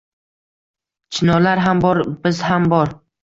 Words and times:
—Chinorlar 1.17 1.61
ham 1.65 1.83
bor... 1.85 2.01
biz 2.27 2.43
ham 2.49 2.69
bor! 2.75 2.97